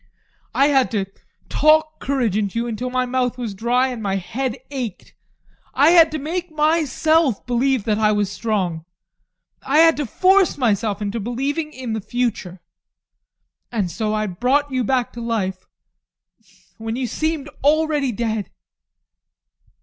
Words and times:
I 0.55 0.69
had 0.69 0.89
to 0.93 1.05
talk 1.47 1.99
courage 1.99 2.35
into 2.35 2.57
you 2.57 2.65
until 2.65 2.89
my 2.89 3.05
mouth 3.05 3.37
was 3.37 3.53
dry 3.53 3.89
and 3.89 4.01
my 4.01 4.15
head 4.15 4.57
ached. 4.71 5.13
I 5.75 5.91
had 5.91 6.11
to 6.13 6.17
make 6.17 6.49
myself 6.51 7.45
believe 7.45 7.83
that 7.83 7.99
I 7.99 8.11
was 8.11 8.31
strong. 8.31 8.83
I 9.61 9.77
had 9.77 9.95
to 9.97 10.07
force 10.07 10.57
myself 10.57 11.03
into 11.03 11.19
believing 11.19 11.71
in 11.71 11.93
the 11.93 12.01
future. 12.01 12.61
And 13.71 13.91
so 13.91 14.11
I 14.11 14.25
brought 14.25 14.71
you 14.71 14.83
back 14.83 15.13
to 15.13 15.21
life, 15.21 15.67
when 16.79 16.95
you 16.95 17.05
seemed 17.05 17.47
already 17.63 18.11
dead. 18.11 18.49